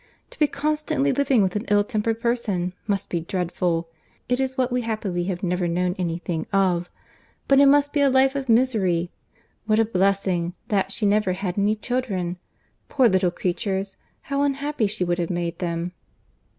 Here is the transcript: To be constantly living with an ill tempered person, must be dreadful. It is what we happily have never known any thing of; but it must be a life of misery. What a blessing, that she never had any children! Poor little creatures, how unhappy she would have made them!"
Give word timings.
To 0.31 0.39
be 0.39 0.47
constantly 0.47 1.11
living 1.11 1.43
with 1.43 1.55
an 1.55 1.65
ill 1.69 1.83
tempered 1.83 2.19
person, 2.19 2.73
must 2.87 3.07
be 3.07 3.19
dreadful. 3.19 3.87
It 4.27 4.39
is 4.39 4.57
what 4.57 4.71
we 4.71 4.81
happily 4.81 5.25
have 5.25 5.43
never 5.43 5.67
known 5.67 5.93
any 5.99 6.17
thing 6.17 6.47
of; 6.51 6.89
but 7.47 7.59
it 7.59 7.67
must 7.67 7.93
be 7.93 8.01
a 8.01 8.09
life 8.09 8.33
of 8.35 8.49
misery. 8.49 9.11
What 9.67 9.77
a 9.77 9.85
blessing, 9.85 10.55
that 10.69 10.91
she 10.91 11.05
never 11.05 11.33
had 11.33 11.55
any 11.55 11.75
children! 11.75 12.37
Poor 12.89 13.07
little 13.07 13.29
creatures, 13.29 13.95
how 14.21 14.41
unhappy 14.41 14.87
she 14.87 15.03
would 15.03 15.19
have 15.19 15.29
made 15.29 15.59
them!" 15.59 15.91